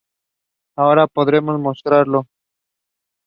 [0.77, 2.19] Ahora podremos mostrarlo.